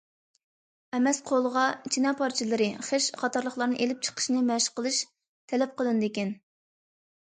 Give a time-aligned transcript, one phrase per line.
[0.97, 1.65] ئەمەس قولىغا
[1.95, 5.03] چىنە پارچىلىرى، خىش قاتارلىقلارنى ئېلىپ چېقىشنى مەشىق قىلىش
[5.53, 6.33] تەلەپ قىلىنىدىكەن.